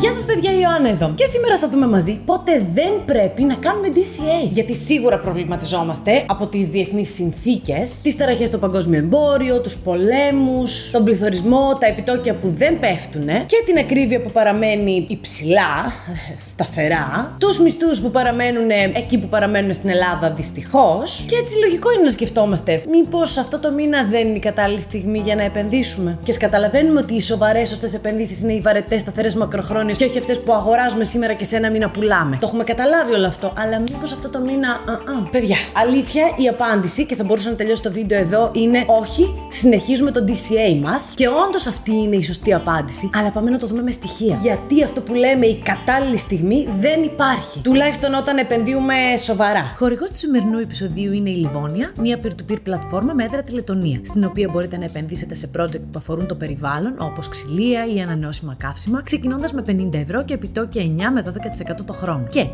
[0.00, 1.12] Γεια σας, παιδιά, η Ιωάννα εδώ.
[1.14, 4.48] Και σήμερα θα δούμε μαζί πότε δεν πρέπει να κάνουμε DCA.
[4.50, 11.04] Γιατί σίγουρα προβληματιζόμαστε από τις διεθνείς συνθήκες, τις ταραχές στο παγκόσμιο εμπόριο, τους πολέμους, τον
[11.04, 15.92] πληθωρισμό, τα επιτόκια που δεν πέφτουν και την ακρίβεια που παραμένει υψηλά,
[16.50, 21.24] σταθερά, τους μισθούς που παραμένουν εκεί που παραμένουν στην Ελλάδα δυστυχώς.
[21.28, 25.18] Και έτσι λογικό είναι να σκεφτόμαστε, μήπως αυτό το μήνα δεν είναι η κατάλληλη στιγμή
[25.18, 26.18] για να επενδύσουμε.
[26.22, 30.40] Και καταλαβαίνουμε ότι οι σοβαρές σωστές επενδύσεις είναι οι βαρετές σταθερές μακροχρόνιες και όχι αυτές
[30.40, 32.36] που αγοράζουμε σήμερα και σε ένα μήνα πουλάμε.
[32.40, 34.68] Το έχουμε καταλάβει όλο αυτό, αλλά μήπως αυτό το μήνα.
[34.70, 35.28] Α, α.
[35.30, 40.10] Παιδιά, αλήθεια η απάντηση, και θα μπορούσα να τελειώσω το βίντεο εδώ, είναι όχι, συνεχίζουμε
[40.10, 41.12] το DCA μας.
[41.14, 44.38] Και όντως αυτή είναι η σωστή απάντηση, αλλά πάμε να το δούμε με στοιχεία.
[44.42, 47.60] Γιατί αυτό που λέμε η κατάλληλη στιγμή δεν υπάρχει.
[47.60, 49.72] Τουλάχιστον όταν επενδύουμε σοβαρά.
[49.76, 54.24] Χορηγός του σημερινού επεισοδίου είναι η Λιβόνια, μια peer-to-peer πλατφόρμα με έδρα τη Λετωνία, στην
[54.24, 59.02] οποία μπορείτε να επενδύσετε σε project που αφορούν το περιβάλλον, όπως ξυλία ή ανανεώσιμα καύσιμα,
[59.02, 61.24] ξεκινώντας με 50 ευρώ και επιτόκια 9 με
[61.72, 62.26] 12% το χρόνο.
[62.28, 62.46] Και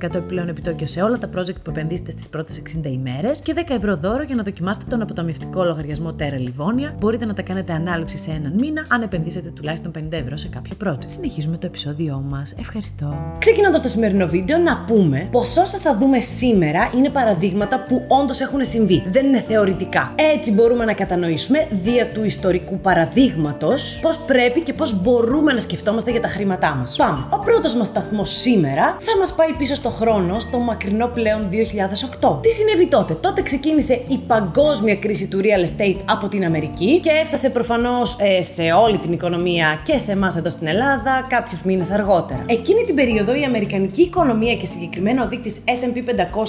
[0.00, 3.60] 1% επιπλέον επιτόκιο σε όλα τα project που επενδύσετε στις πρώτες 60 ημέρες και 10
[3.68, 6.92] ευρώ δώρο για να δοκιμάσετε τον αποταμιευτικό λογαριασμό Terra Livonia.
[6.98, 10.76] Μπορείτε να τα κάνετε ανάληψη σε έναν μήνα αν επενδύσετε τουλάχιστον 50 ευρώ σε κάποιο
[10.84, 11.06] project.
[11.06, 12.54] Συνεχίζουμε το επεισόδιό μας.
[12.58, 13.14] Ευχαριστώ.
[13.38, 18.40] Ξεκινώντας το σημερινό βίντεο, να πούμε πως όσα θα δούμε σήμερα είναι παραδείγματα που όντως
[18.40, 19.02] έχουν συμβεί.
[19.06, 20.12] Δεν είναι θεωρητικά.
[20.34, 26.10] Έτσι μπορούμε να κατανοήσουμε δια του ιστορικού παραδείγματος πώ πρέπει και πώ μπορούμε να σκεφτόμαστε
[26.10, 26.96] για τα χρήματά μας.
[26.96, 27.24] Πάμε.
[27.30, 32.38] Ο πρώτος μας σταθμός σήμερα θα μας πάει πίσω στο χρόνο, στο μακρινό πλέον 2008.
[32.42, 37.10] Τι συνέβη τότε; Τότε ξεκίνησε η παγκόσμια κρίση του real estate από την Αμερική και
[37.10, 41.90] έφτασε προφανώς ε, σε όλη την οικονομία και σε εμάς εδώ στην Ελλάδα κάποιους μήνες
[41.90, 42.42] αργότερα.
[42.46, 45.96] Εκείνη την περίοδο η αμερικανική οικονομία και συγκεκριμένα ο δείκτης SP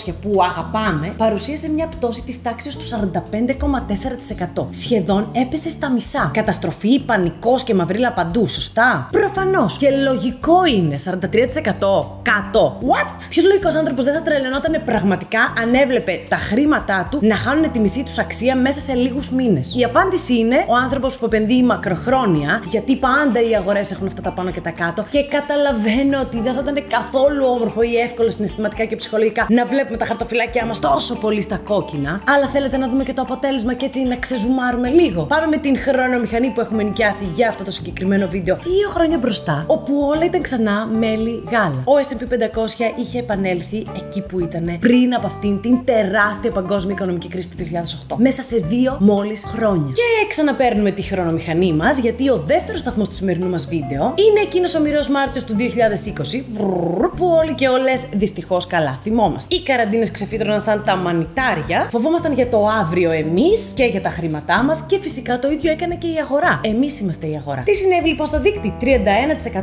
[0.09, 4.65] 500 που αγαπάμε παρουσίασε μια πτώση της τάξης του 45,4%.
[4.69, 6.31] Σχεδόν έπεσε στα μισά.
[6.33, 9.77] Καταστροφή, πανικός και μαυρίλα παντού, σωστά; Προφανώς.
[9.77, 10.95] Και λογικό είναι.
[11.05, 12.79] 43% κάτω.
[12.81, 13.09] What?
[13.29, 17.79] Ποιος λογικός άνθρωπος δεν θα τρελαινόταν πραγματικά αν έβλεπε τα χρήματά του να χάνουν τη
[17.79, 22.61] μισή τους αξία μέσα σε λίγους μήνες; Η απάντηση είναι ο άνθρωπος που επενδύει μακροχρόνια,
[22.65, 26.53] γιατί πάντα οι αγορές έχουν αυτά τα πάνω και τα κάτω και καταλαβαίνω ότι δεν
[26.53, 31.15] θα ήταν καθόλου όμορφο ή εύκολο συναισθηματικά και ψυχολογικά να βλέπουμε τα χαρτοφυλάκια μας τόσο
[31.15, 32.21] πολύ στα κόκκινα.
[32.27, 35.23] Αλλά θέλετε να δούμε και το αποτέλεσμα και έτσι να ξεζουμάρουμε λίγο.
[35.23, 39.63] Πάμε με την χρονομηχανή που έχουμε νοικιάσει για αυτό το συγκεκριμένο βίντεο δύο χρόνια μπροστά,
[39.67, 41.83] όπου όλα ήταν ξανά μέλι γάλα.
[41.85, 42.27] Ο SP 500
[42.99, 47.55] είχε επανέλθει εκεί που ήταν πριν από αυτήν την τεράστια παγκόσμια οικονομική κρίση του
[48.09, 48.15] 2008.
[48.17, 49.91] Μέσα σε δύο μόλις χρόνια.
[49.91, 54.75] Και ξαναπαίρνουμε τη χρονομηχανή μας, γιατί ο δεύτερος σταθμός του σημερινού μας βίντεο είναι εκείνος
[54.75, 56.43] ο μοιρό Μάρτιος του 2020,
[57.15, 59.55] που όλοι και όλε δυστυχώ καλά θυμόμαστε.
[59.55, 64.63] Οι καραντίνε ξεφύτρωναν σαν τα μανιτάρια, φοβόμασταν για το αύριο εμεί και για τα χρήματά
[64.63, 66.61] μα και φυσικά το ίδιο έκανε και η αγορά.
[66.63, 67.61] Εμεί είμαστε η αγορά.
[67.61, 68.73] Τι συνέβη λοιπόν στο δείκτη,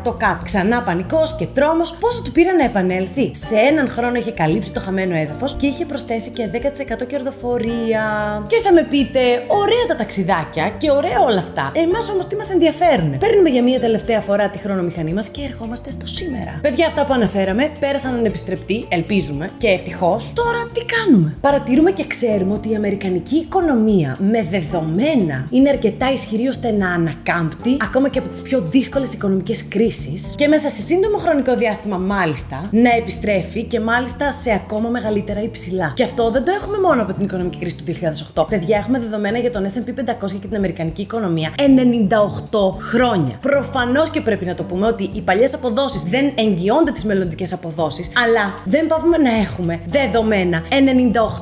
[0.06, 0.44] 31% κάτω.
[0.44, 4.80] Ξανά πανικός και τρόμος, πόσο του πήρε να επανέλθει; Σε έναν χρόνο είχε καλύψει το
[4.80, 8.04] χαμένο έδαφος και είχε προσθέσει και 10% κερδοφορία.
[8.46, 11.72] Και θα με πείτε, ωραία τα ταξιδάκια και ωραία όλα αυτά.
[11.74, 13.18] Εμάς όμως τι μας ενδιαφέρουν.
[13.18, 16.58] Παίρνουμε για μία τελευταία φορά τη χρονομηχανή μας και ερχόμαστε στο σήμερα.
[16.62, 20.32] Παιδιά, αυτά που αναφέραμε πέρασαν ανεπιστρεπτοί, ελπίζουμε και ευτυχώς.
[20.34, 26.48] Τώρα τι κάνουμε; Παρατηρούμε και ξέρουμε ότι η Αμερικανική οικονομία με δεδομένα είναι αρκετά ισχυρή
[26.48, 30.05] ώστε να ανακάμπτει ακόμα και από τις πιο δύσκολες οικονομικές κρίσεις
[30.36, 35.92] και μέσα σε σύντομο χρονικό διάστημα, μάλιστα, να επιστρέφει και μάλιστα σε ακόμα μεγαλύτερα υψηλά.
[35.94, 37.84] Και αυτό δεν το έχουμε μόνο από την οικονομική κρίση του
[38.34, 38.46] 2008.
[38.48, 41.62] Παιδιά, έχουμε δεδομένα για τον SP 500 και την Αμερικανική οικονομία 98
[42.78, 43.38] χρόνια.
[43.40, 48.10] Προφανώς και πρέπει να το πούμε ότι οι παλιές αποδόσεις δεν εγγυώνται τις μελλοντικές αποδόσεις,
[48.24, 50.62] αλλά δεν πάμε να έχουμε δεδομένα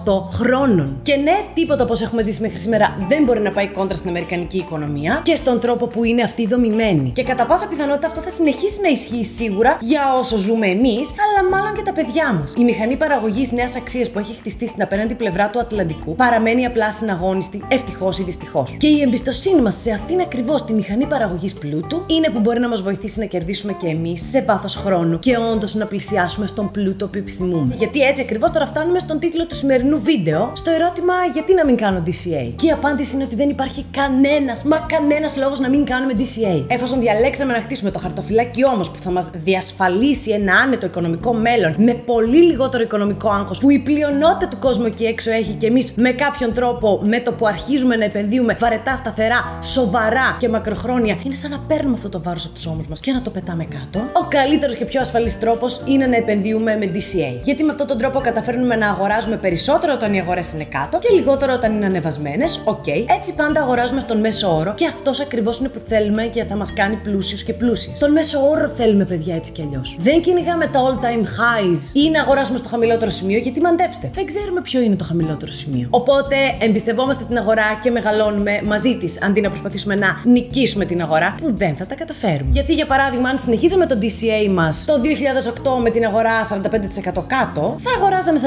[0.05, 0.99] 98 χρόνων.
[1.03, 4.59] Και ναι, τίποτα όπω έχουμε ζήσει μέχρι σήμερα δεν μπορεί να πάει κόντρα στην Αμερικανική
[4.59, 7.11] οικονομία και στον τρόπο που είναι αυτή δομημένη.
[7.15, 11.49] Και κατά πάσα πιθανότητα αυτό θα συνεχίσει να ισχύει σίγουρα για όσο ζούμε εμείς, αλλά
[11.51, 12.53] μάλλον και τα παιδιά μας.
[12.59, 16.91] Η μηχανή παραγωγής νέας αξίας που έχει χτιστεί στην απέναντι πλευρά του Ατλαντικού παραμένει απλά
[16.91, 18.77] συναγώνιστη, ευτυχώς ή δυστυχώς.
[18.79, 22.69] Και η εμπιστοσύνη μας σε αυτήν ακριβώς τη μηχανή παραγωγής πλούτου είναι που μπορεί να
[22.69, 27.09] μας βοηθήσει να κερδίσουμε και εμείς σε βάθος χρόνου και όντως να πλησιάσουμε στον πλούτο
[27.09, 27.75] που επιθυμούμε.
[27.75, 31.77] Γιατί έτσι ακριβώς τώρα φτάνουμε στον τίτλο του σημερινού βίντεο, στο ερώτημα γιατί να μην
[31.77, 32.53] κάνω DCA.
[32.57, 36.65] Και η απάντηση είναι ότι δεν υπάρχει κανένας, μα κανένας λόγος να μην κάνουμε DCA.
[36.67, 41.75] Εφόσον διαλέξαμε να χτίσουμε το χαρτοφυλάκι όμως που θα μας διασφαλίσει ένα άνετο οικονομικό μέλλον
[41.79, 45.93] με πολύ λιγότερο οικονομικό άγχος που η πλειονότητα του κόσμου εκεί έξω έχει και εμείς
[45.97, 51.35] με κάποιον τρόπο με το που αρχίζουμε να επενδύουμε βαρετά, σταθερά, σοβαρά και μακροχρόνια, είναι
[51.35, 54.05] σαν να παίρνουμε αυτό το βάρος από τους ώμους μας και να το πετάμε κάτω.
[54.13, 57.41] Ο καλύτερος και πιο ασφαλής τρόπος είναι να επενδύουμε με DCA.
[57.43, 61.09] Γιατί με αυτόν τον τρόπο καταφέρνουμε να αγοράζουμε περισσότερο όταν οι αγορές είναι κάτω και
[61.15, 62.63] λιγότερο όταν είναι ανεβασμένες.
[62.65, 62.85] OK.
[62.87, 63.05] Okay.
[63.19, 66.73] Έτσι πάντα αγοράζουμε στον μέσο όρο και αυτός ακριβώς είναι που θέλουμε και θα μας
[66.73, 67.93] κάνει πλούσιους και πλούσιου.
[67.97, 69.97] Στον μέσο μέσο όρο θέλουμε, παιδιά, έτσι κι αλλιώς.
[69.99, 74.11] Δεν κυνηγάμε τα all time highs ή να αγοράσουμε στο χαμηλότερο σημείο, γιατί μαντέψτε.
[74.15, 75.87] Δεν ξέρουμε ποιο είναι το χαμηλότερο σημείο.
[75.91, 81.35] Οπότε εμπιστευόμαστε την αγορά και μεγαλώνουμε μαζί της, αντί να προσπαθήσουμε να νικήσουμε την αγορά,
[81.41, 82.51] που δεν θα τα καταφέρουμε.
[82.51, 87.75] Γιατί, για παράδειγμα, αν συνεχίζαμε το DCA μας το 2008 με την αγορά 45% κάτω,
[87.79, 88.39] θα αγοράζαμε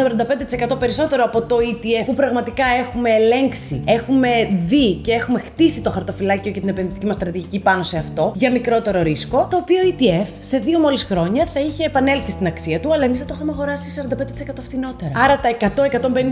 [0.72, 4.30] 45% περισσότερο από το ETF που πραγματικά έχουμε ελέγξει, έχουμε
[4.68, 8.52] δει και έχουμε χτίσει το χαρτοφυλάκιο και την επενδυτική μας στρατηγική πάνω σε αυτό για
[8.52, 12.94] μικρότερο ρίσκο, το οποίο ETF σε δύο μόλις χρόνια θα είχε επανέλθει στην αξία του,
[12.94, 15.12] αλλά εμείς θα το είχαμε αγοράσει 45% φθηνότερα.
[15.16, 15.72] Άρα τα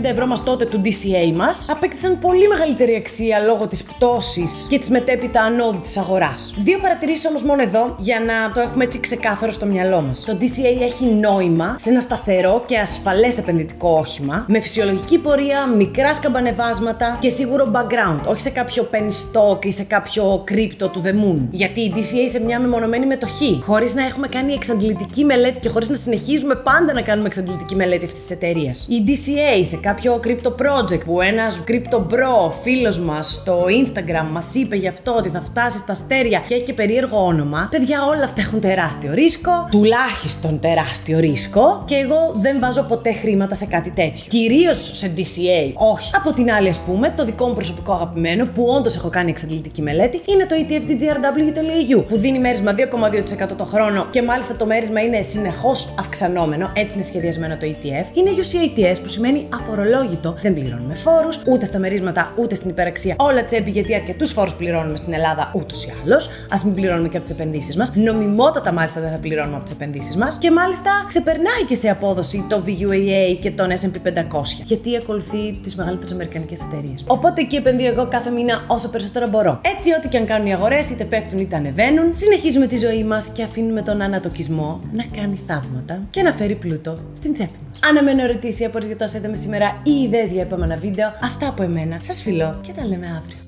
[0.02, 4.78] 100-150 ευρώ μας τότε του DCA μας απέκτησαν πολύ μεγαλύτερη αξία λόγω της πτώσης και
[4.78, 6.54] της μετέπειτα ανόδου της αγοράς.
[6.58, 10.24] Δύο παρατηρήσεις όμως μόνο εδώ για να το έχουμε έτσι ξεκάθαρο στο μυαλό μας.
[10.24, 16.14] Το DCA έχει νόημα σε ένα σταθερό και ασφαλές επενδυτικό όχημα με φυσιολογική πορεία, μικρά
[16.14, 21.10] σκαμπανεβάσματα και σίγουρο background, όχι σε κάποιο penny stock ή σε κάποιο crypto του The
[21.10, 21.40] Moon.
[21.50, 25.88] Γιατί η DCA σε μια μεμονωμένη μετοχή, χωρίς να έχουμε κάνει εξαντλητική μελέτη και χωρίς
[25.88, 28.86] να συνεχίζουμε πάντα να κάνουμε εξαντλητική μελέτη αυτής της εταιρείας.
[28.88, 34.54] Η DCA σε κάποιο crypto project που ένας crypto bro φίλος μας στο Instagram μας
[34.54, 37.68] είπε γι' αυτό ότι θα φτάσει στα αστέρια και έχει και περίεργο όνομα.
[37.70, 43.54] Παιδιά, όλα αυτά έχουν τεράστιο ρίσκο, τουλάχιστον τεράστιο ρίσκο και εγώ δεν βάζω ποτέ χρήματα
[43.54, 44.24] σε κάτι τέτοιο.
[44.28, 46.10] Κυρίως σε DCA, όχι.
[46.14, 49.82] Από την άλλη, ας πούμε, το δικό μου προσωπικό αγαπημένο που όντως έχω κάνει εξαντλητική
[49.82, 53.15] μελέτη είναι το ETF DGRW.eu που δίνει μέρισμα 2,2%
[53.56, 58.16] το χρόνο και μάλιστα το μέρισμα είναι συνεχώς αυξανόμενο, έτσι είναι σχεδιασμένο το ETF.
[58.16, 63.14] Είναι UCITS που σημαίνει αφορολόγητο, δεν πληρώνουμε φόρους ούτε στα μερίσματα ούτε στην υπεραξία.
[63.18, 66.26] Όλα τσέπη γιατί αρκετούς φόρους πληρώνουμε στην Ελλάδα ούτως ή άλλως.
[66.26, 67.94] Α μην πληρώνουμε και από τις επενδύσεις μας.
[67.94, 70.38] Νομιμότατα μάλιστα δεν θα πληρώνουμε από τις επενδύσεις μας.
[70.38, 74.62] Και μάλιστα ξεπερνάει και σε απόδοση το VUAA και τον SP 500.
[74.64, 77.04] Γιατί ακολουθεί τις μεγαλύτερες αμερικανικές εταιρείες.
[77.06, 79.60] Οπότε εκεί επενδύω εγώ κάθε μήνα όσο περισσότερο μπορώ.
[79.76, 83.30] Έτσι, ό,τι και αν κάνουν οι αγορές, είτε πέφτουν είτε ανεβαίνουν, συνεχίζουμε τη ζωή μας
[83.30, 87.78] και αφήνουμε τον ανατοκισμό να κάνει θαύματα και να φέρει πλούτο στην τσέπη μας.
[87.90, 91.12] Αναμένω ερωτήσει, απορίε για το είδαμε σήμερα ή ιδέες για επόμενα βίντεο.
[91.22, 91.98] Αυτά από εμένα.
[92.00, 93.45] Σας φιλώ και τα λέμε αύριο.